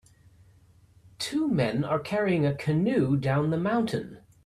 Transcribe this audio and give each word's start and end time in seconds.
Two 1.19 1.47
men 1.47 1.83
are 1.83 1.99
carrying 1.99 2.43
a 2.43 2.55
canoe 2.55 3.15
down 3.17 3.51
the 3.51 3.57
mountain. 3.59 4.17